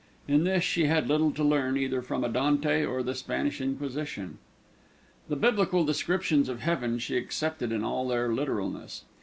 In 0.27 0.45
this 0.45 0.63
she 0.63 0.85
had 0.87 1.07
little 1.07 1.29
to 1.33 1.43
learn 1.43 1.77
either 1.77 2.01
from 2.01 2.23
a 2.23 2.27
Dante, 2.27 2.83
or 2.83 3.03
the 3.03 3.13
Spanish 3.13 3.61
Inquisition. 3.61 4.39
The 5.29 5.35
Biblical 5.35 5.85
descriptions 5.85 6.49
of 6.49 6.61
heaven 6.61 6.97
she 6.97 7.17
accepted 7.17 7.71
in 7.71 7.83
all 7.83 8.07
their 8.07 8.33
literalness. 8.33 9.03